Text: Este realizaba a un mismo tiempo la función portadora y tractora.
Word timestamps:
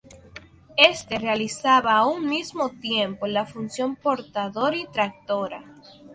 Este 0.77 1.19
realizaba 1.19 1.95
a 1.95 2.07
un 2.07 2.27
mismo 2.27 2.69
tiempo 2.71 3.27
la 3.27 3.45
función 3.45 3.95
portadora 3.95 4.75
y 4.75 4.87
tractora. 4.87 5.63